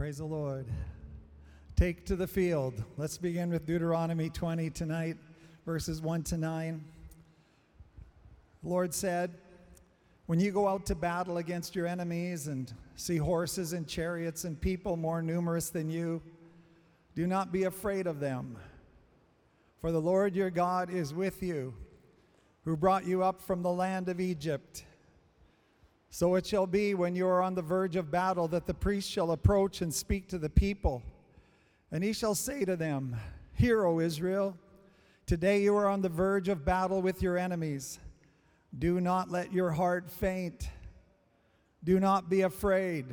[0.00, 0.66] Praise the Lord.
[1.76, 2.82] Take to the field.
[2.96, 5.18] Let's begin with Deuteronomy 20 tonight,
[5.66, 6.82] verses 1 to 9.
[8.62, 9.34] The Lord said,
[10.24, 14.58] When you go out to battle against your enemies and see horses and chariots and
[14.58, 16.22] people more numerous than you,
[17.14, 18.56] do not be afraid of them.
[19.82, 21.74] For the Lord your God is with you,
[22.64, 24.86] who brought you up from the land of Egypt.
[26.10, 29.08] So it shall be when you are on the verge of battle that the priest
[29.08, 31.04] shall approach and speak to the people.
[31.92, 33.16] And he shall say to them,
[33.54, 34.56] Hear, O Israel,
[35.24, 38.00] today you are on the verge of battle with your enemies.
[38.76, 40.68] Do not let your heart faint.
[41.84, 43.06] Do not be afraid.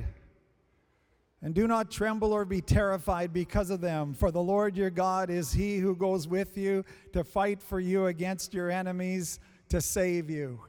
[1.43, 5.29] And do not tremble or be terrified because of them, for the Lord your God
[5.29, 10.31] is he who goes with you to fight for you against your enemies to save
[10.31, 10.59] you.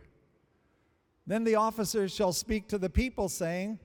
[1.28, 3.78] Then the officers shall speak to the people, saying,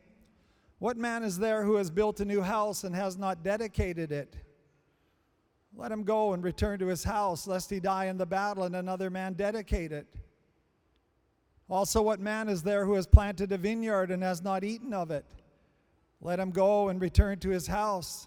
[0.80, 4.38] What man is there who has built a new house and has not dedicated it?
[5.76, 8.78] Let him go and return to his house, lest he die in the battle and
[8.78, 10.08] another man dedicate it.
[11.70, 15.12] Also, what man is there who has planted a vineyard and has not eaten of
[15.12, 15.26] it?
[16.22, 18.26] Let him go and return to his house,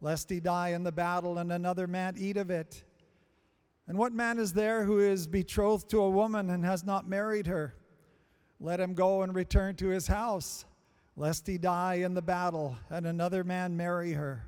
[0.00, 2.84] lest he die in the battle and another man eat of it.
[3.86, 7.46] And what man is there who is betrothed to a woman and has not married
[7.46, 7.74] her?
[8.60, 10.66] Let him go and return to his house,
[11.16, 14.44] lest he die in the battle and another man marry her.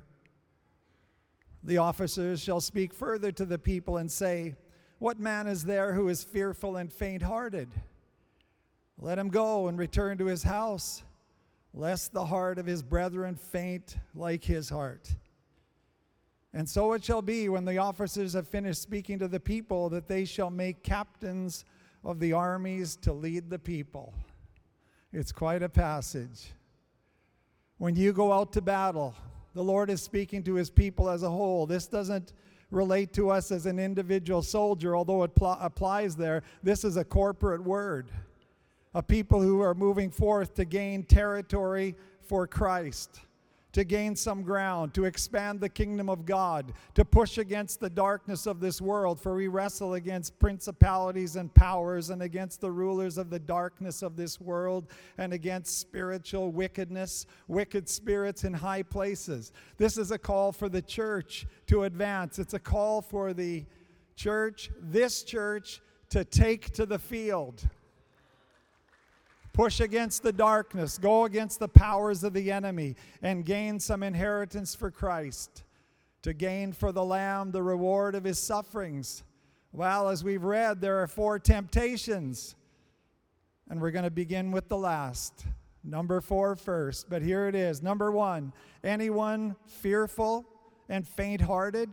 [1.63, 4.55] The officers shall speak further to the people and say,
[4.99, 7.69] What man is there who is fearful and faint hearted?
[8.99, 11.03] Let him go and return to his house,
[11.73, 15.15] lest the heart of his brethren faint like his heart.
[16.53, 20.07] And so it shall be when the officers have finished speaking to the people that
[20.07, 21.65] they shall make captains
[22.03, 24.13] of the armies to lead the people.
[25.11, 26.51] It's quite a passage.
[27.77, 29.15] When you go out to battle,
[29.53, 31.65] the Lord is speaking to his people as a whole.
[31.65, 32.33] This doesn't
[32.71, 36.43] relate to us as an individual soldier, although it pl- applies there.
[36.63, 38.11] This is a corporate word.
[38.95, 43.21] A people who are moving forth to gain territory for Christ
[43.73, 48.45] to gain some ground, to expand the kingdom of God, to push against the darkness
[48.45, 53.29] of this world, for we wrestle against principalities and powers and against the rulers of
[53.29, 59.51] the darkness of this world and against spiritual wickedness, wicked spirits in high places.
[59.77, 62.37] This is a call for the church to advance.
[62.37, 63.65] It's a call for the
[64.15, 67.67] church, this church, to take to the field
[69.53, 74.73] push against the darkness, go against the powers of the enemy, and gain some inheritance
[74.73, 75.63] for Christ,
[76.23, 79.23] to gain for the Lamb the reward of his sufferings.
[79.71, 82.55] Well, as we've read, there are four temptations,
[83.69, 85.45] and we're going to begin with the last.
[85.83, 87.83] Number four first, but here it is.
[87.83, 88.53] Number one,
[88.83, 90.45] anyone fearful
[90.89, 91.89] and faint hearted?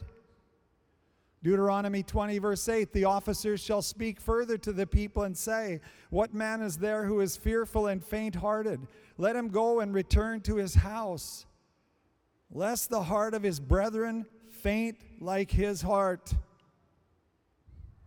[1.42, 5.80] Deuteronomy 20, verse 8 the officers shall speak further to the people and say,
[6.10, 8.80] What man is there who is fearful and faint hearted?
[9.16, 11.46] Let him go and return to his house,
[12.50, 16.34] lest the heart of his brethren faint like his heart.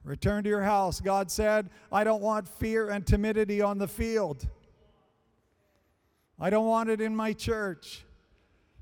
[0.03, 1.00] Return to your house.
[1.00, 4.47] God said, I don't want fear and timidity on the field.
[6.39, 8.03] I don't want it in my church.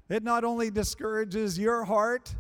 [0.09, 2.35] It not only discourages your heart,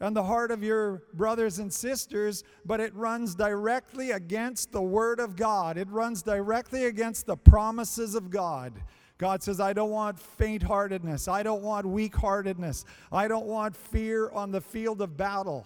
[0.00, 5.20] and the heart of your brothers and sisters, but it runs directly against the Word
[5.20, 5.78] of God.
[5.78, 8.74] It runs directly against the promises of God.
[9.18, 11.28] God says, I don't want faint heartedness.
[11.28, 12.84] I don't want weak heartedness.
[13.12, 15.64] I don't want fear on the field of battle.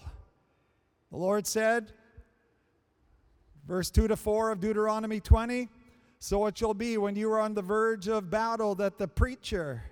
[1.10, 1.92] The Lord said,
[3.66, 5.70] verse 2 to 4 of Deuteronomy 20
[6.18, 9.82] So it shall be when you are on the verge of battle that the preacher,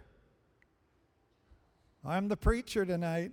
[2.05, 3.33] I'm the preacher tonight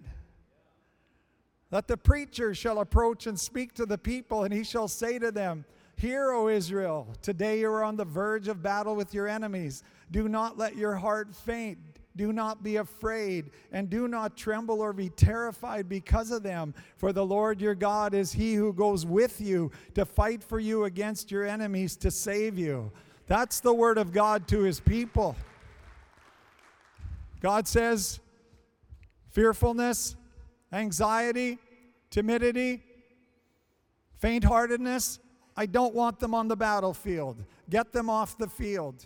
[1.74, 5.32] that the preacher shall approach and speak to the people, and he shall say to
[5.32, 9.82] them, Hear, O Israel, today you are on the verge of battle with your enemies.
[10.12, 11.80] Do not let your heart faint.
[12.16, 16.76] Do not be afraid, and do not tremble or be terrified because of them.
[16.98, 20.84] For the Lord your God is he who goes with you to fight for you
[20.84, 22.92] against your enemies to save you.
[23.26, 25.36] That's the word of God to his people.
[27.42, 28.20] God says,
[29.32, 30.16] fearfulness,
[30.72, 31.58] anxiety,
[32.14, 32.84] timidity,
[34.20, 35.18] faint heartedness,
[35.58, 37.44] I don't want them on the battlefield.
[37.72, 39.04] Get them off the field.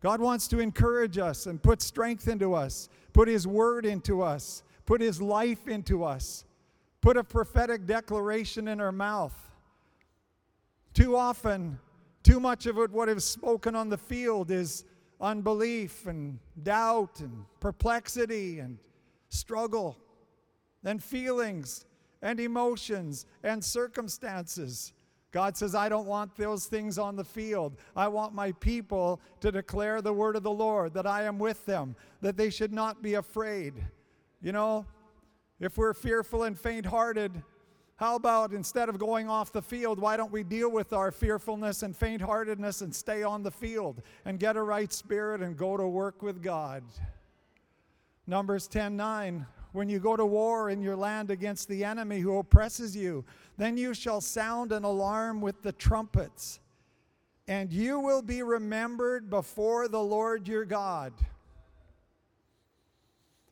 [0.00, 4.62] God wants to encourage us and put strength into us, put His word into us,
[4.84, 6.44] put His life into us,
[7.00, 9.34] put a prophetic declaration in our mouth.
[10.92, 11.78] Too often,
[12.22, 14.84] too much of it, what is spoken on the field, is
[15.22, 18.76] unbelief and doubt and perplexity and
[19.30, 19.96] struggle,
[20.82, 21.84] then feelings
[22.22, 24.92] and emotions and circumstances.
[25.30, 27.76] God says, I don't want those things on the field.
[27.94, 31.66] I want my people to declare the word of the Lord, that I am with
[31.66, 33.74] them, that they should not be afraid.
[34.40, 34.86] You know,
[35.60, 37.42] if we're fearful and faint hearted,
[37.96, 41.82] how about instead of going off the field, why don't we deal with our fearfulness
[41.82, 45.76] and faint heartedness and stay on the field and get a right spirit and go
[45.76, 46.84] to work with God?
[48.26, 49.46] Numbers 10 9
[49.78, 53.24] when you go to war in your land against the enemy who oppresses you.
[53.58, 56.58] Then you shall sound an alarm with the trumpets,
[57.46, 61.12] and you will be remembered before the Lord your God.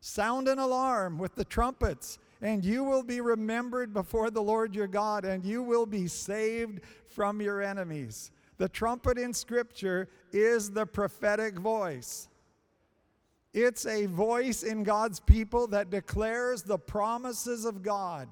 [0.00, 4.88] Sound an alarm with the trumpets, and you will be remembered before the Lord your
[4.88, 8.32] God, and you will be saved from your enemies.
[8.58, 12.28] The trumpet in Scripture is the prophetic voice.
[13.54, 18.28] It's a voice in God's people that declares the promises of God.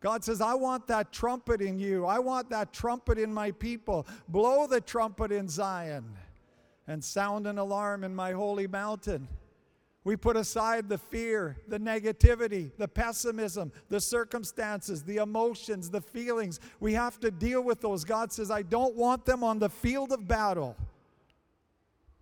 [0.00, 2.06] God says, I want that trumpet in you.
[2.06, 4.06] I want that trumpet in my people.
[4.28, 6.04] Blow the trumpet in Zion
[6.86, 9.26] and sound an alarm in my holy mountain.
[10.04, 16.60] We put aside the fear, the negativity, the pessimism, the circumstances, the emotions, the feelings.
[16.80, 18.04] We have to deal with those.
[18.04, 20.76] God says, I don't want them on the field of battle.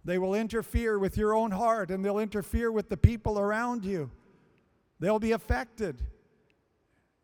[0.06, 4.08] They will interfere with your own heart and they'll interfere with the people around you.
[5.00, 6.00] They'll be affected.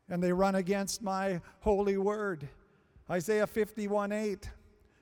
[0.09, 2.49] And they run against my holy word.
[3.09, 4.51] Isaiah 51 8.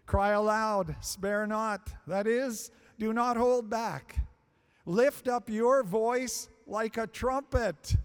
[0.05, 1.89] Cry aloud, spare not.
[2.07, 4.15] That is, do not hold back.
[4.85, 7.97] Lift up your voice like a trumpet.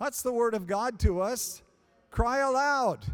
[0.00, 1.62] That's the word of God to us.
[2.10, 3.04] Cry aloud.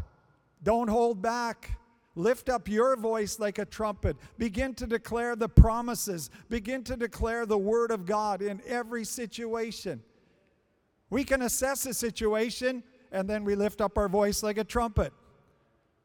[0.63, 1.71] Don't hold back.
[2.15, 4.17] Lift up your voice like a trumpet.
[4.37, 6.29] Begin to declare the promises.
[6.49, 10.01] Begin to declare the word of God in every situation.
[11.09, 15.13] We can assess a situation and then we lift up our voice like a trumpet.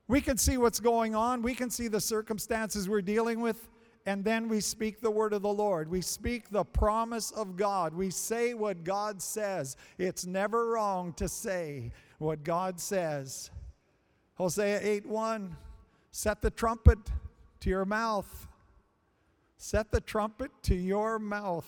[0.08, 3.68] We can see what's going on, we can see the circumstances we're dealing with,
[4.06, 5.90] and then we speak the word of the Lord.
[5.90, 7.94] We speak the promise of God.
[7.94, 9.76] We say what God says.
[9.96, 13.50] It's never wrong to say what God says.
[14.34, 15.56] Hosea 8 1.
[16.16, 17.00] Set the trumpet
[17.58, 18.46] to your mouth.
[19.56, 21.66] Set the trumpet to your mouth.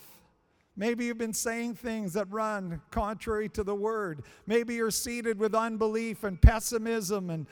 [0.76, 4.22] Maybe you've been saying things that run contrary to the word.
[4.46, 7.48] Maybe you're seated with unbelief and pessimism and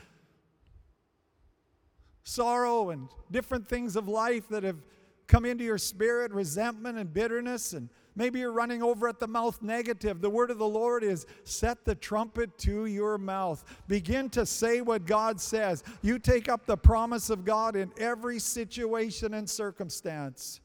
[2.23, 4.79] sorrow and different things of life that have
[5.27, 9.61] come into your spirit, resentment and bitterness and Maybe you're running over at the mouth
[9.61, 10.21] negative.
[10.21, 13.65] The word of the Lord is set the trumpet to your mouth.
[13.89, 15.83] Begin to say what God says.
[16.01, 20.61] You take up the promise of God in every situation and circumstance.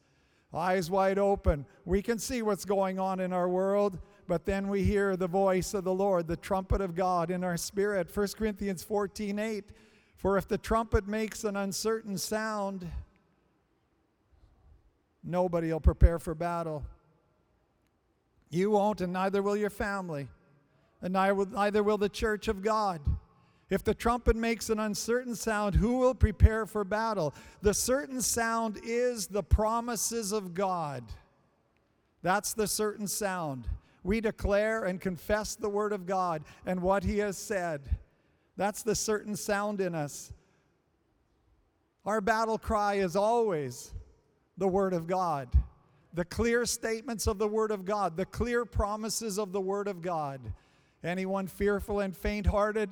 [0.53, 1.65] Eyes wide open.
[1.85, 5.73] We can see what's going on in our world, but then we hear the voice
[5.73, 8.15] of the Lord, the trumpet of God in our spirit.
[8.15, 9.63] 1 Corinthians 14 8.
[10.15, 12.87] For if the trumpet makes an uncertain sound,
[15.23, 16.83] nobody will prepare for battle.
[18.49, 20.27] You won't, and neither will your family,
[21.01, 23.01] and neither will the church of God.
[23.69, 27.35] If the trumpet makes an uncertain sound, who will prepare for battle?
[27.61, 31.03] The certain sound is the promises of God.
[32.23, 33.67] That's the certain sound.
[34.03, 37.81] We declare and confess the word of God and what he has said.
[38.57, 40.33] That's the certain sound in us.
[42.05, 43.93] Our battle cry is always
[44.57, 45.49] the word of God
[46.13, 50.01] the clear statements of the Word of God, the clear promises of the Word of
[50.01, 50.41] God.
[51.03, 52.89] Anyone fearful and faint hearted,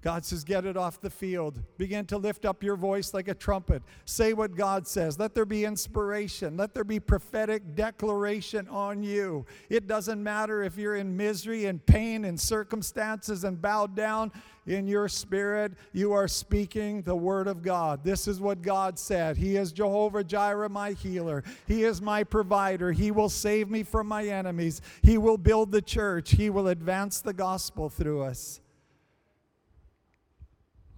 [0.00, 1.60] God says, get it off the field.
[1.76, 3.82] Begin to lift up your voice like a trumpet.
[4.04, 5.18] Say what God says.
[5.18, 6.56] Let there be inspiration.
[6.56, 9.44] Let there be prophetic declaration on you.
[9.68, 14.30] It doesn't matter if you're in misery and pain and circumstances and bowed down
[14.66, 15.72] in your spirit.
[15.92, 18.04] You are speaking the word of God.
[18.04, 19.36] This is what God said.
[19.36, 21.42] He is Jehovah Jireh, my healer.
[21.66, 22.92] He is my provider.
[22.92, 24.80] He will save me from my enemies.
[25.02, 26.30] He will build the church.
[26.30, 28.60] He will advance the gospel through us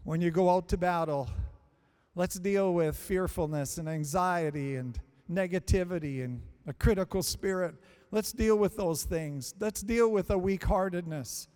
[0.05, 1.29] when you go out to battle.
[2.15, 4.99] Let's deal with fearfulness and anxiety and
[5.31, 7.75] negativity and a critical spirit.
[8.11, 9.55] Let's deal with those things.
[9.61, 11.49] Let's deal with a weak heartedness,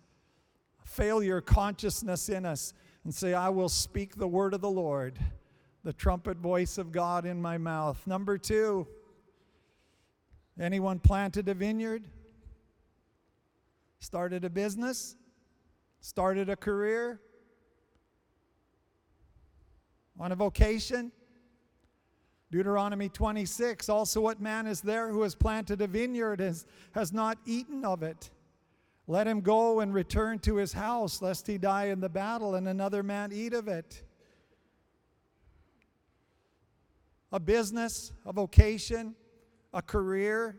[0.85, 2.73] failure consciousness in us,
[3.03, 5.19] and say, I will speak the word of the Lord,
[5.83, 8.01] the trumpet voice of God in my mouth.
[8.07, 8.87] Number two,
[10.59, 12.05] anyone planted a vineyard?
[13.99, 15.15] Started a business?
[15.99, 17.19] Started a career?
[20.19, 21.11] On a vocation,
[22.51, 27.37] Deuteronomy 26 also, what man is there who has planted a vineyard and has not
[27.45, 28.29] eaten of it?
[29.07, 32.67] Let him go and return to his house, lest he die in the battle and
[32.67, 34.03] another man eat of it.
[37.31, 39.15] A business, a vocation,
[39.73, 40.55] a career,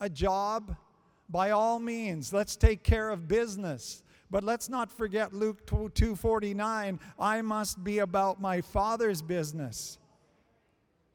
[0.00, 0.76] a job,
[1.28, 4.02] by all means, let's take care of business.
[4.30, 9.98] But let's not forget Luke 2:49, I must be about my Father's business.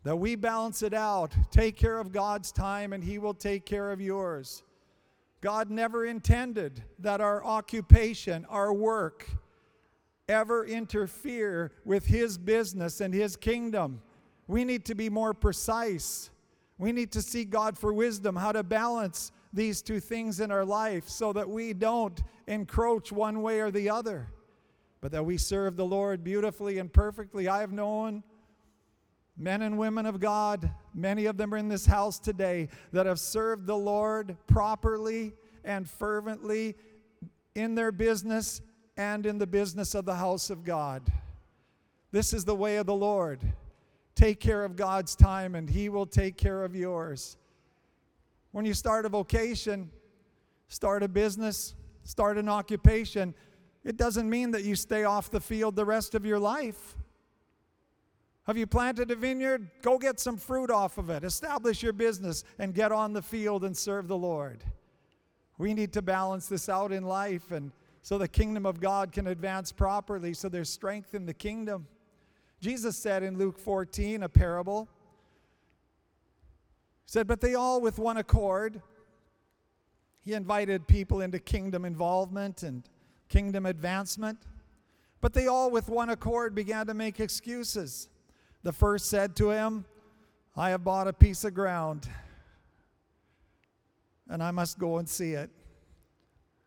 [0.03, 3.91] That we balance it out, take care of God's time and he will take care
[3.91, 4.63] of yours.
[5.41, 9.27] God never intended that our occupation, our work
[10.27, 14.01] ever interfere with his business and his kingdom.
[14.47, 16.29] We need to be more precise.
[16.77, 20.65] We need to seek God for wisdom, how to balance these two things in our
[20.65, 24.27] life so that we don't encroach one way or the other,
[24.99, 27.47] but that we serve the Lord beautifully and perfectly.
[27.47, 28.23] I have known
[29.37, 33.19] men and women of God, many of them are in this house today, that have
[33.19, 36.75] served the Lord properly and fervently
[37.55, 38.61] in their business
[38.97, 41.01] and in the business of the house of God.
[42.11, 43.41] This is the way of the Lord.
[44.15, 47.37] Take care of God's time, and He will take care of yours.
[48.51, 49.91] When you start a vocation,
[50.69, 53.35] start a business, start an occupation,
[53.83, 56.95] it doesn't mean that you stay off the field the rest of your life.
[58.47, 59.69] Have you planted a vineyard?
[59.81, 61.23] Go get some fruit off of it.
[61.23, 64.63] Establish your business and get on the field and serve the Lord.
[65.57, 69.25] We need to balance this out in life and so the kingdom of God can
[69.25, 71.87] advance properly so there's strength in the kingdom.
[72.61, 74.87] Jesus said in Luke 14, a parable,
[77.05, 78.81] said, But they all with one accord,
[80.23, 82.83] he invited people into kingdom involvement and
[83.29, 84.39] kingdom advancement.
[85.21, 88.09] But they all with one accord began to make excuses.
[88.63, 89.85] The first said to him,
[90.55, 92.07] I have bought a piece of ground
[94.29, 95.49] and I must go and see it.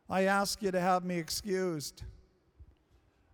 [0.08, 2.02] I ask you to have me excused.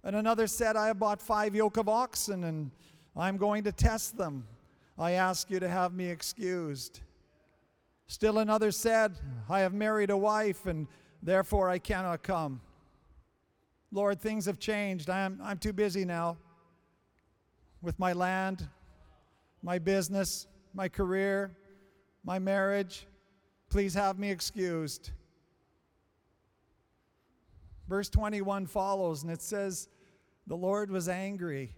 [0.05, 2.71] And another said, I have bought five yoke of oxen and
[3.17, 4.47] I'm going to test them.
[4.99, 7.01] I ask you to have me excused.
[8.07, 9.17] Still another said,
[9.49, 10.87] I have married a wife and
[11.23, 12.61] therefore I cannot come.
[13.91, 15.09] Lord, things have changed.
[15.09, 16.37] I'm, I'm too busy now
[17.81, 18.69] with my land,
[19.63, 21.57] my business, my career,
[22.25, 23.07] my marriage.
[23.71, 25.13] Please have me excused.
[27.89, 29.89] Verse 21 follows and it says,
[30.47, 31.75] The Lord was angry.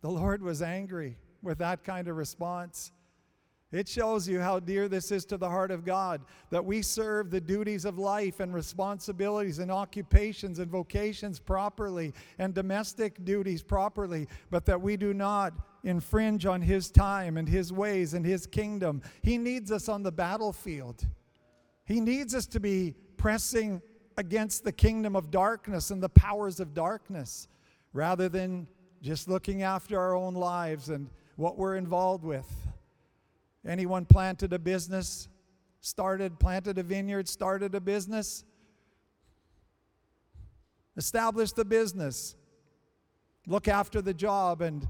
[0.00, 2.92] The Lord was angry with that kind of response.
[3.72, 7.30] It shows you how dear this is to the heart of God that we serve
[7.30, 14.28] the duties of life and responsibilities and occupations and vocations properly and domestic duties properly,
[14.50, 19.02] but that we do not infringe on His time and His ways and His kingdom.
[19.22, 21.04] He needs us on the battlefield.
[21.84, 23.82] He needs us to be pressing
[24.16, 27.48] against the kingdom of darkness and the powers of darkness
[27.92, 28.66] rather than
[29.02, 32.46] just looking after our own lives and what we're involved with.
[33.66, 35.28] Anyone planted a business,
[35.80, 38.44] started, planted a vineyard, started a business?
[40.96, 42.34] established the business.
[43.46, 44.88] Look after the job and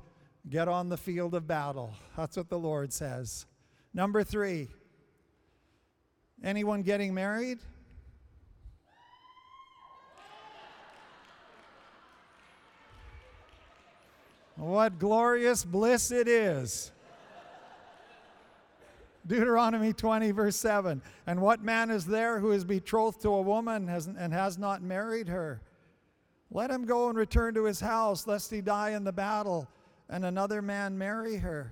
[0.49, 1.93] get on the field of battle.
[2.17, 3.47] That's what the Lord says.
[3.93, 4.69] Number three,
[6.43, 7.59] anyone getting married?
[14.67, 16.91] What glorious bliss it is.
[19.25, 21.01] Deuteronomy 20, verse 7.
[21.29, 25.29] And what man is there who is betrothed to a woman and has not married
[25.29, 25.63] her?
[26.51, 29.69] Let him go and return to his house, lest he die in the battle,
[30.09, 31.71] and another man marry her.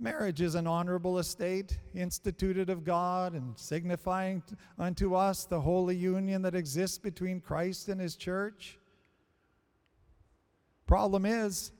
[0.00, 4.42] Marriage is an honorable estate instituted of God and signifying
[4.80, 8.78] unto us the holy union that exists between Christ and his church.
[10.90, 11.70] Problem is,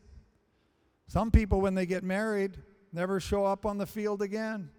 [1.08, 2.56] some people, when they get married,
[2.92, 4.70] never show up on the field again.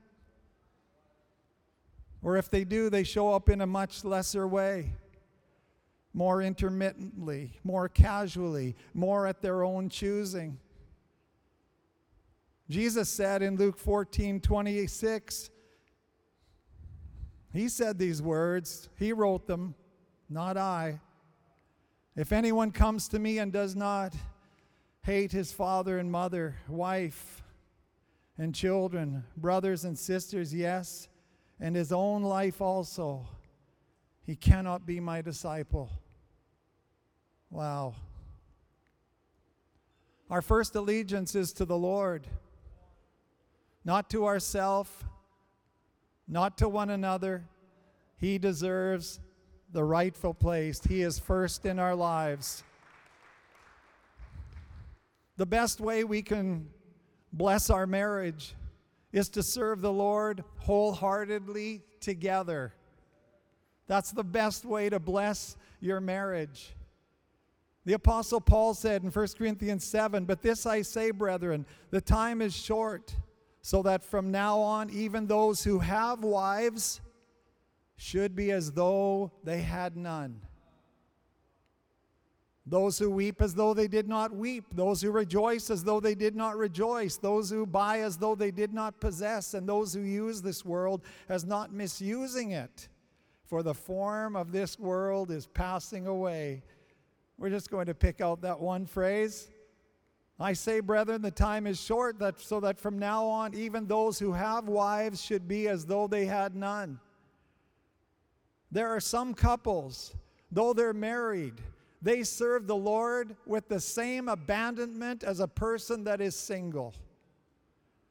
[2.24, 4.94] Or if they do, they show up in a much lesser way,
[6.14, 10.58] more intermittently, more casually, more at their own choosing.
[12.70, 15.50] Jesus said in Luke 14 26,
[17.52, 19.76] He said these words, He wrote them,
[20.30, 21.02] not I.
[22.16, 24.14] If anyone comes to me and does not
[25.04, 27.42] hate his father and mother, wife,
[28.38, 31.08] and children, brothers and sisters, yes,
[31.60, 33.28] and his own life also,
[34.24, 35.90] he cannot be my disciple.
[37.50, 37.96] Wow.
[40.30, 42.28] Our first allegiance is to the Lord,
[43.86, 45.06] not to ourself,
[46.28, 47.46] not to one another.
[48.18, 49.20] He deserves
[49.74, 50.82] the rightful place.
[50.84, 52.64] He is first in our lives.
[55.38, 56.70] The best way we can
[57.34, 58.54] bless our marriage
[59.12, 62.74] is to serve the Lord wholeheartedly together.
[63.88, 66.74] That's the best way to bless your marriage.
[67.86, 72.42] The Apostle Paul said in 1 Corinthians 7 But this I say, brethren, the time
[72.42, 73.16] is short,
[73.62, 77.02] so that from now on, even those who have wives
[78.02, 80.42] should be as though they had none.
[82.66, 86.16] Those who weep as though they did not weep, those who rejoice as though they
[86.16, 90.02] did not rejoice, those who buy as though they did not possess, and those who
[90.02, 92.88] use this world as not misusing it.
[93.46, 96.64] For the form of this world is passing away
[97.42, 99.50] we're just going to pick out that one phrase.
[100.40, 104.20] I say, brethren, the time is short, that, so that from now on, even those
[104.20, 107.00] who have wives should be as though they had none.
[108.72, 110.14] There are some couples,
[110.52, 111.56] though they're married,
[112.02, 116.94] they serve the Lord with the same abandonment as a person that is single.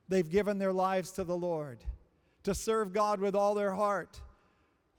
[0.09, 1.79] They've given their lives to the Lord,
[2.45, 4.21] to serve God with all their heart,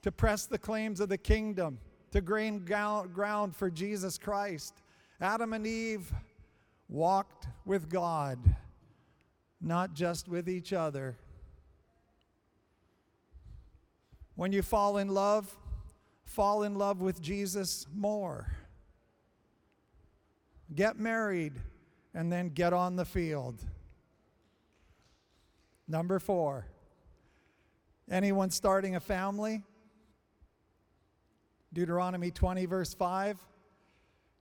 [0.02, 1.80] to press the claims of the kingdom
[2.12, 4.82] to gain ground for Jesus Christ.
[5.20, 6.12] Adam and Eve
[6.90, 8.40] walked with God,
[9.62, 11.16] not just with each other.
[14.42, 15.56] When you fall in love,
[16.24, 18.52] fall in love with Jesus more.
[20.74, 21.54] Get married
[22.16, 23.64] and then get on the field.
[25.88, 26.66] Number four,
[28.10, 29.62] anyone starting a family?
[31.72, 33.38] Deuteronomy 20, verse 5.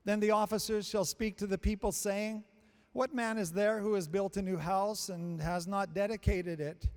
[0.07, 2.42] Then the officers shall speak to the people, saying,
[2.95, 6.88] What man is there who has built a new house and has not dedicated it?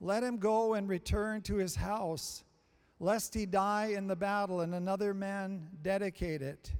[0.00, 2.44] Let him go and return to his house,
[3.00, 6.72] lest he die in the battle and another man dedicate it.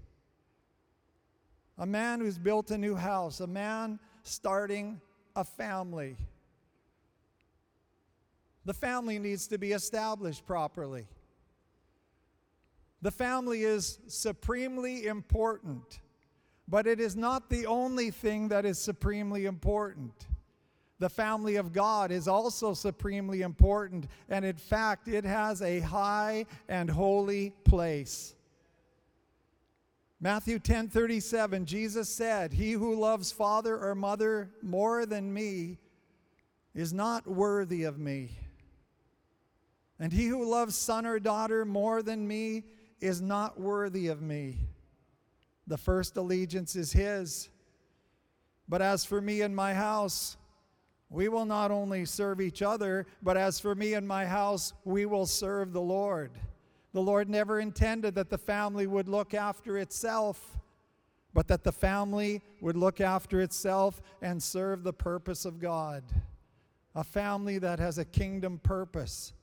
[1.78, 5.00] A man who's built a new house, a man starting
[5.34, 6.16] a family.
[8.64, 11.06] The family needs to be established properly.
[13.02, 16.00] The family is supremely important,
[16.66, 20.26] but it is not the only thing that is supremely important.
[20.98, 26.46] The family of God is also supremely important, and in fact, it has a high
[26.68, 28.34] and holy place.
[30.18, 35.78] Matthew 10:37 Jesus said, "He who loves father or mother more than me
[36.76, 38.30] is not worthy of me.
[39.98, 42.64] And he who loves son or daughter more than me
[43.00, 44.58] is not worthy of me.
[45.66, 47.48] The first allegiance is his.
[48.68, 50.36] But as for me and my house,
[51.08, 55.06] we will not only serve each other, but as for me and my house, we
[55.06, 56.32] will serve the Lord.
[56.92, 60.58] The Lord never intended that the family would look after itself,
[61.32, 66.02] but that the family would look after itself and serve the purpose of God.
[66.94, 69.34] A family that has a kingdom purpose,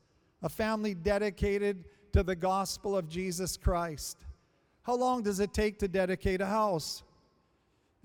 [0.42, 4.18] a family dedicated to the gospel of Jesus Christ.
[4.82, 7.04] How long does it take to dedicate a house?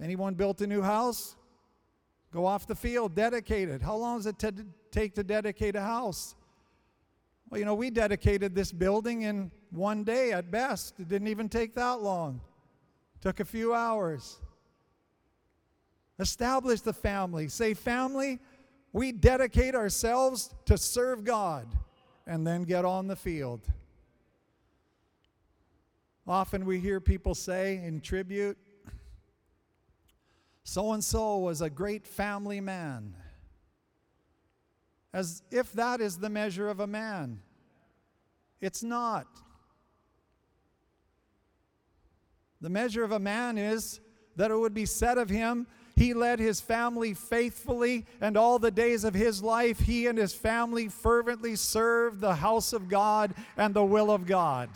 [0.00, 1.34] Anyone built a new house?
[2.32, 3.80] Go off the field, dedicate it.
[3.80, 6.34] How long does it t- take to dedicate a house?
[7.48, 11.00] Well, you know, we dedicated this building in one day at best.
[11.00, 12.40] It didn't even take that long.
[13.16, 14.38] It took a few hours.
[16.18, 17.48] Establish the family.
[17.48, 18.40] Say, family,
[18.92, 21.66] we dedicate ourselves to serve God
[22.26, 23.62] and then get on the field.
[26.26, 28.58] Often we hear people say in tribute,
[30.68, 33.14] so and so was a great family man.
[35.14, 37.40] As if that is the measure of a man.
[38.60, 39.26] It's not.
[42.60, 44.00] The measure of a man is
[44.36, 48.70] that it would be said of him, he led his family faithfully, and all the
[48.70, 53.72] days of his life, he and his family fervently served the house of God and
[53.72, 54.68] the will of God.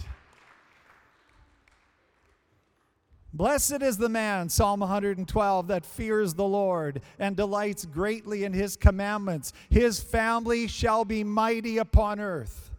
[3.35, 8.77] Blessed is the man, Psalm 112, that fears the Lord and delights greatly in his
[8.77, 9.55] commandments.
[9.71, 12.71] His family shall be mighty upon earth.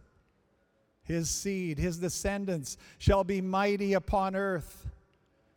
[1.02, 4.86] His seed, his descendants shall be mighty upon earth.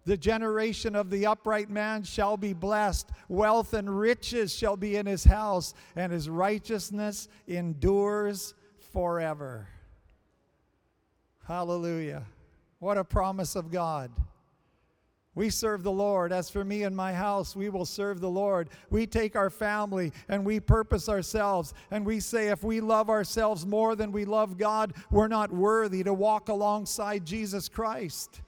[0.06, 3.10] The generation of the upright man shall be blessed.
[3.30, 8.56] Wealth and riches shall be in his house, and his righteousness endures
[8.94, 9.68] forever.
[11.46, 12.24] Hallelujah.
[12.80, 14.10] What a promise of God.
[15.38, 16.34] We serve the Lord.
[16.34, 18.70] As for me and my house, we will serve the Lord.
[18.90, 23.64] We take our family and we purpose ourselves and we say, if we love ourselves
[23.64, 28.42] more than we love God, we're not worthy to walk alongside Jesus Christ.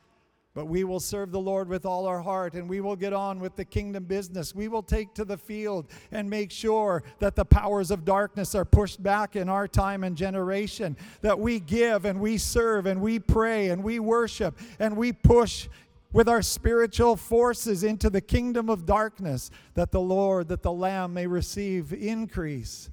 [0.56, 3.40] But we will serve the Lord with all our heart and we will get on
[3.40, 4.56] with the kingdom business.
[4.56, 8.66] We will take to the field and make sure that the powers of darkness are
[8.66, 10.98] pushed back in our time and generation.
[11.22, 15.70] That we give and we serve and we pray and we worship and we push
[16.12, 21.14] with our spiritual forces into the kingdom of darkness, that the Lord, that the Lamb
[21.14, 22.90] may receive increase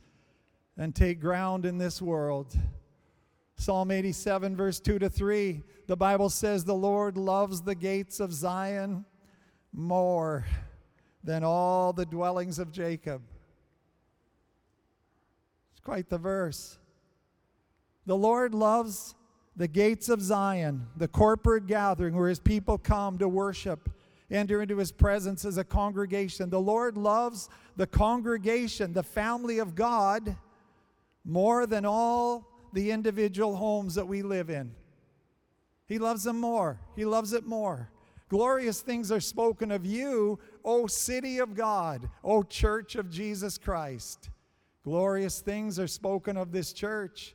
[0.77, 2.55] and take ground in this world.
[3.57, 8.33] Psalm 87, verse 2 to 3, the Bible says, The Lord loves the gates of
[8.33, 9.07] Zion
[9.73, 10.45] more
[11.25, 13.23] than all the dwellings of Jacob.
[15.73, 16.79] It's quite the verse.
[18.05, 19.15] The Lord loves
[19.57, 23.89] the gates of Zion, the corporate gathering where his people come to worship,
[24.31, 26.51] enter into his presence as a congregation.
[26.51, 30.37] The Lord loves the congregation, the family of God,
[31.25, 34.73] more than all the individual homes that we live in.
[35.87, 36.81] He loves them more.
[36.95, 37.91] He loves it more.
[38.29, 44.31] Glorious things are spoken of you, O city of God, O church of Jesus Christ.
[44.83, 47.35] Glorious things are spoken of this church.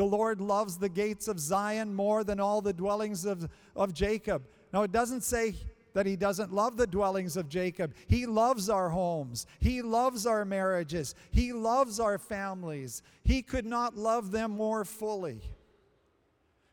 [0.00, 4.46] The Lord loves the gates of Zion more than all the dwellings of, of Jacob.
[4.72, 5.54] Now, it doesn't say
[5.92, 7.92] that He doesn't love the dwellings of Jacob.
[8.06, 13.02] He loves our homes, He loves our marriages, He loves our families.
[13.24, 15.42] He could not love them more fully.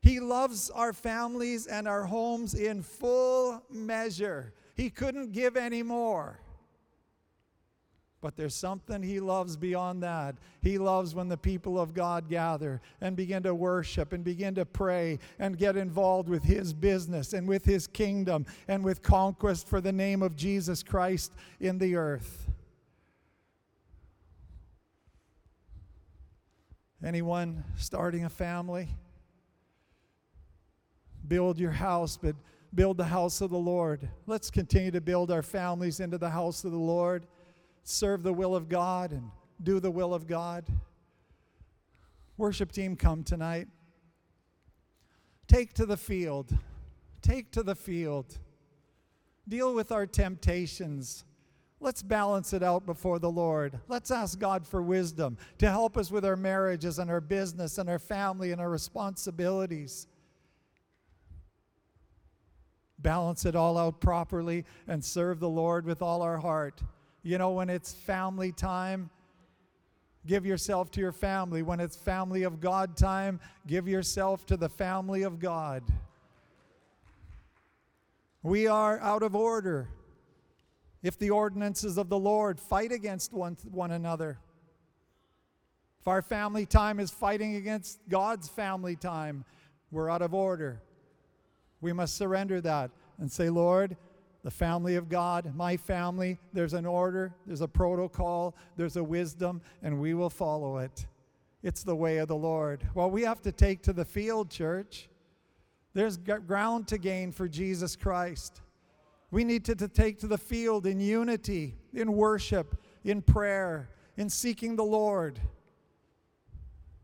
[0.01, 4.53] He loves our families and our homes in full measure.
[4.73, 6.39] He couldn't give any more.
[8.27, 10.35] But there's something he loves beyond that.
[10.61, 14.65] He loves when the people of God gather and begin to worship and begin to
[14.65, 19.79] pray and get involved with his business and with his kingdom and with conquest for
[19.79, 22.49] the name of Jesus Christ in the earth.
[27.01, 28.89] Anyone starting a family?
[31.25, 32.35] Build your house, but
[32.75, 34.09] build the house of the Lord.
[34.25, 37.25] Let's continue to build our families into the house of the Lord
[37.89, 39.31] serve the will of God and
[39.63, 40.65] do the will of God.
[42.35, 43.67] Worship team, come tonight.
[45.47, 46.55] Take to the field.
[47.21, 48.37] Take to the field.
[49.47, 51.23] Deal with our temptations.
[51.79, 53.79] Let's balance it out before the Lord.
[53.87, 57.89] Let's ask God for wisdom to help us with our marriages and our business and
[57.89, 60.07] our family and our responsibilities.
[62.99, 66.81] Balance it all out properly and serve the Lord with all our heart.
[67.27, 69.09] You know, when it's family time,
[70.25, 71.61] give yourself to your family.
[71.61, 75.83] When it's family of God time, give yourself to the family of God.
[78.43, 79.89] We are out of order
[81.03, 84.39] if the ordinances of the Lord fight against one, one another.
[85.99, 89.43] If our family time is fighting against God's family time,
[89.91, 90.81] we're out of order.
[91.81, 93.97] We must surrender that and say, Lord,
[94.47, 99.59] the family of God, my family, there's an order, there's a protocol, there's a wisdom,
[99.83, 101.05] and we will follow it.
[101.63, 102.87] It's the way of the Lord.
[102.93, 105.09] Well, we have to take to the field, church.
[105.93, 108.61] There's ground to gain for Jesus Christ.
[109.31, 114.29] We need to, to take to the field in unity, in worship, in prayer, in
[114.29, 115.41] seeking the Lord,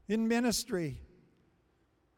[0.07, 0.97] in ministry.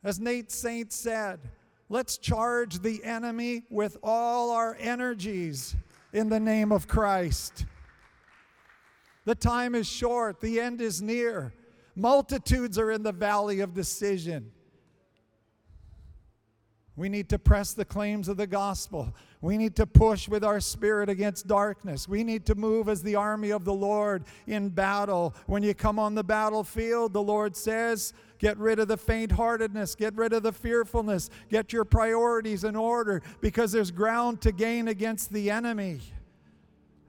[0.04, 1.40] As Nate Saint said,
[1.88, 5.76] Let's charge the enemy with all our energies
[6.14, 7.66] in the name of Christ.
[9.26, 11.54] The time is short, the end is near.
[11.96, 14.52] Multitudes are in the valley of decision.
[16.98, 19.14] We need to press the claims of the gospel.
[19.42, 22.08] We need to push with our spirit against darkness.
[22.08, 25.36] We need to move as the army of the Lord in battle.
[25.46, 28.14] When you come on the battlefield, the Lord says,
[28.46, 32.76] Get rid of the faint heartedness, get rid of the fearfulness, get your priorities in
[32.76, 36.00] order because there's ground to gain against the enemy.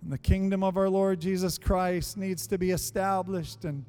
[0.00, 3.84] And the kingdom of our Lord Jesus Christ needs to be established, and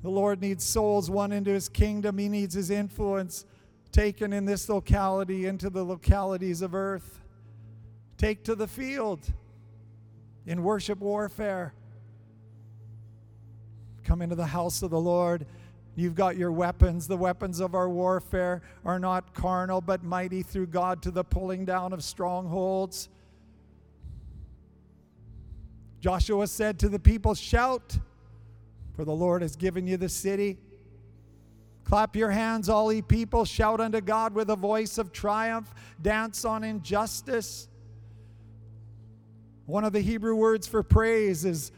[0.00, 2.16] the Lord needs souls won into his kingdom.
[2.16, 3.44] He needs his influence
[3.90, 7.20] taken in this locality into the localities of earth.
[8.16, 9.30] Take to the field
[10.46, 11.74] in worship warfare.
[14.04, 15.44] Come into the house of the Lord.
[15.94, 17.06] You've got your weapons.
[17.06, 21.64] The weapons of our warfare are not carnal, but mighty through God to the pulling
[21.64, 23.10] down of strongholds.
[26.00, 27.98] Joshua said to the people, Shout,
[28.96, 30.58] for the Lord has given you the city.
[31.84, 33.44] Clap your hands, all ye people.
[33.44, 35.72] Shout unto God with a voice of triumph.
[36.00, 37.68] Dance on injustice.
[39.66, 41.70] One of the Hebrew words for praise is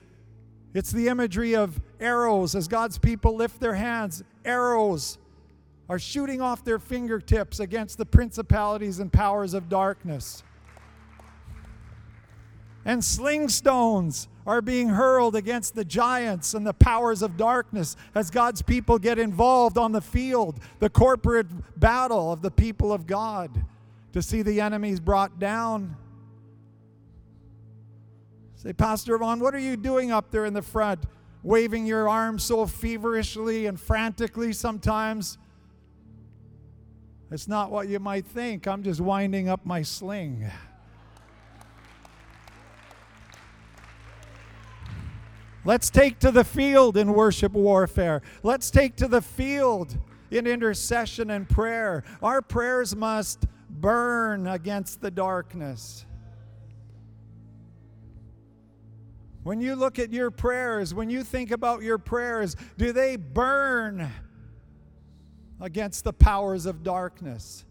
[0.75, 4.25] it's the imagery of arrows as God's people lift their hands.
[4.45, 5.19] Arrows
[5.89, 10.43] are shooting off their fingertips against the principalities and powers of darkness.
[12.85, 18.31] And sling stones are being hurled against the giants and the powers of darkness as
[18.31, 21.47] God's people get involved on the field, the corporate
[21.79, 23.65] battle of the people of God,
[24.13, 25.97] to see the enemies brought down.
[28.65, 31.05] Say, Pastor Vaughn, what are you doing up there in the front,
[31.43, 35.37] waving your arms so feverishly and frantically sometimes?
[37.31, 38.67] It's not what you might think.
[38.67, 40.51] I'm just winding up my sling.
[45.67, 48.23] Let's take to the field in worship warfare.
[48.43, 49.99] Let's take to the field
[50.31, 52.03] in intercession and prayer.
[52.23, 56.07] Our prayers must burn against the darkness.
[59.45, 64.11] When you look at your prayers, when you think about your prayers, do they burn
[65.61, 67.65] against the powers of darkness?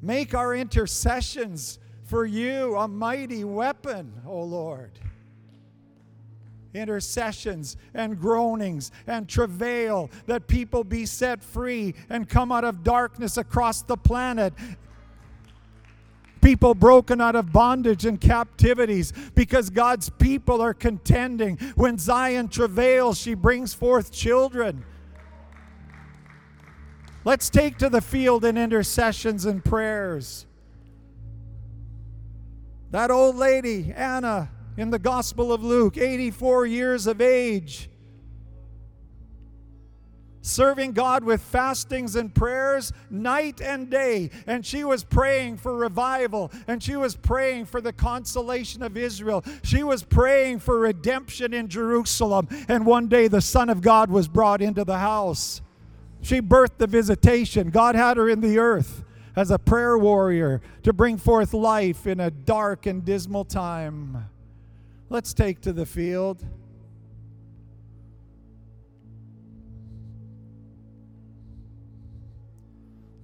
[0.00, 4.98] Make our intercessions for you a mighty weapon, O Lord
[6.74, 13.36] intercessions and groanings and travail, that people be set free and come out of darkness
[13.36, 14.52] across the planet.
[16.40, 21.58] People broken out of bondage and captivities because God's people are contending.
[21.74, 24.84] When Zion travails, she brings forth children.
[27.24, 30.46] Let's take to the field in intercessions and prayers.
[32.90, 37.89] That old lady, Anna, in the Gospel of Luke, 84 years of age,
[40.42, 44.30] serving God with fastings and prayers night and day.
[44.46, 49.44] And she was praying for revival, and she was praying for the consolation of Israel.
[49.62, 52.48] She was praying for redemption in Jerusalem.
[52.68, 55.60] And one day the Son of God was brought into the house.
[56.22, 57.70] She birthed the visitation.
[57.70, 59.04] God had her in the earth
[59.36, 64.28] as a prayer warrior to bring forth life in a dark and dismal time.
[65.08, 66.44] Let's take to the field.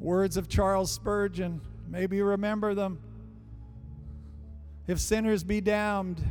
[0.06, 3.00] Words of Charles Spurgeon, maybe you remember them.
[4.86, 6.22] If sinners be damned,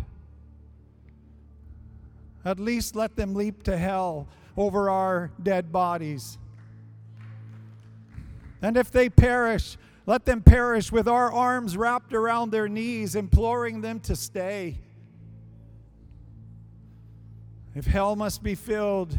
[2.45, 6.37] at least let them leap to hell over our dead bodies.
[8.61, 13.81] And if they perish, let them perish with our arms wrapped around their knees, imploring
[13.81, 14.79] them to stay.
[17.75, 19.17] If hell must be filled,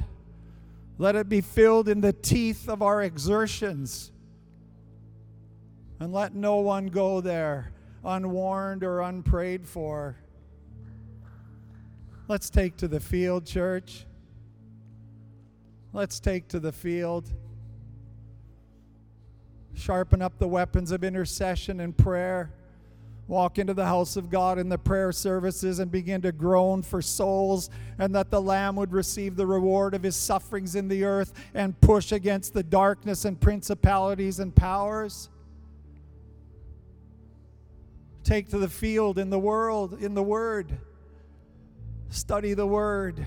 [0.97, 4.13] let it be filled in the teeth of our exertions.
[5.99, 7.73] And let no one go there
[8.05, 10.17] unwarned or unprayed for.
[12.29, 14.05] Let's take to the field, church.
[15.93, 17.29] Let's take to the field.
[19.75, 22.53] Sharpen up the weapons of intercession and prayer
[23.29, 27.03] walk into the house of God in the prayer services and begin to groan for
[27.03, 31.33] souls, and that the Lamb would receive the reward of his sufferings in the earth
[31.55, 35.29] and push against the darkness and principalities and powers.
[38.27, 40.77] Take to the field in the world, in the Word.
[42.09, 43.25] Study the Word.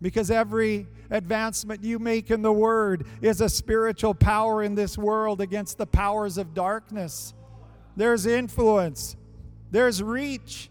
[0.00, 5.40] Because every advancement you make in the Word is a spiritual power in this world
[5.40, 7.34] against the powers of darkness.
[7.96, 9.16] There's influence,
[9.72, 10.70] there's reach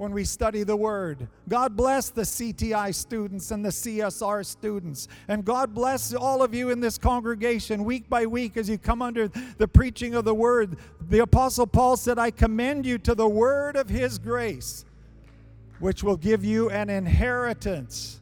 [0.00, 1.28] when we study the Word.
[1.46, 5.08] God bless the CTI students and the CSR students.
[5.28, 9.02] And God bless all of you in this congregation week by week as you come
[9.02, 10.78] under the preaching of the Word.
[11.10, 14.86] The Apostle Paul said, I commend you to the Word of His grace,
[15.80, 18.19] which will give you an inheritance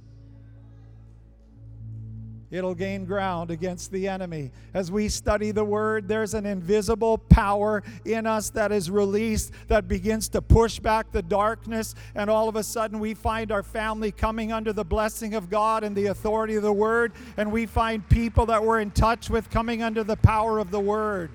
[2.50, 4.50] it'll gain ground against the enemy.
[4.74, 9.88] As we study the word, there's an invisible power in us that is released that
[9.88, 14.10] begins to push back the darkness, and all of a sudden we find our family
[14.10, 18.08] coming under the blessing of God and the authority of the word, and we find
[18.08, 21.30] people that we're in touch with coming under the power of the word.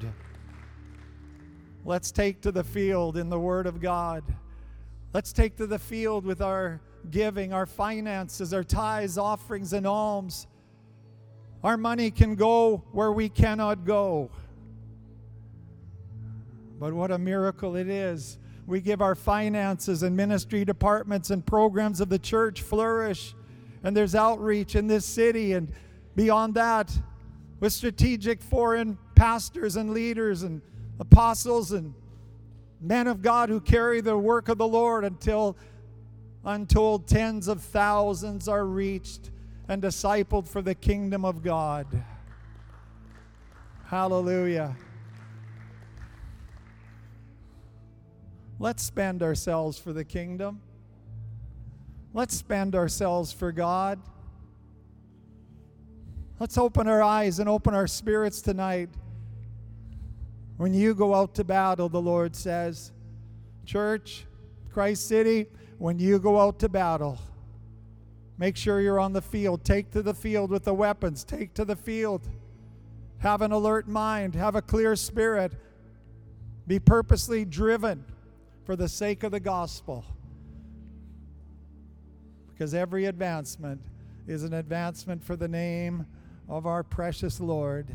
[1.86, 4.24] Let's take to the field in the word of God.
[5.14, 10.48] Let's take to the field with our giving, our finances, our tithes, offerings, and alms.
[11.64, 14.30] Our money can go where we cannot go.
[16.78, 18.38] But what a miracle it is.
[18.68, 23.34] We give our finances and ministry departments and programs of the church flourish.
[23.84, 25.72] And there's outreach in this city and
[26.18, 26.92] beyond that
[27.62, 30.62] with strategic foreign pastors and leaders and
[31.00, 31.94] apostles and
[32.82, 35.56] men of God who carry the work of the Lord until
[36.44, 39.32] untold tens of thousands are reached
[39.68, 41.88] and discipled for the kingdom of God.
[43.86, 44.76] Hallelujah.
[48.60, 50.62] Let's spend ourselves for the kingdom.
[52.14, 54.00] Let's spend ourselves for God.
[56.40, 58.90] Let's open our eyes and open our spirits tonight.
[60.58, 62.92] When you go out to battle, the Lord says,
[63.66, 64.26] Church,
[64.72, 65.48] Christ City,
[65.78, 67.18] when you go out to battle,
[68.38, 69.64] make sure you're on the field.
[69.64, 71.24] Take to the field with the weapons.
[71.24, 72.28] Take to the field.
[73.20, 74.36] Have an alert mind.
[74.36, 75.54] Have a clear spirit.
[76.68, 78.06] Be purposely driven
[78.66, 80.06] for the sake of the gospel.
[82.52, 83.82] Because every advancement
[84.28, 86.06] is an advancement for the name
[86.48, 87.94] of our precious Lord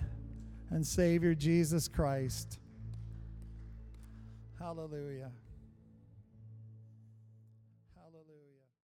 [0.70, 2.58] and Savior Jesus Christ.
[4.58, 5.30] Hallelujah.